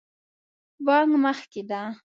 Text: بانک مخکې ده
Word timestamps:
بانک 0.85 1.11
مخکې 1.23 1.61
ده 1.69 1.81